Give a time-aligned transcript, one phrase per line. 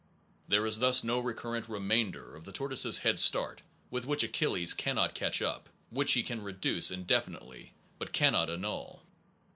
[0.47, 3.61] There is thus no recurrent remainder of the tortoise s head start
[3.91, 9.03] with which Achilles cannot catch up, which he can reduce indefin itely, but cannot annul.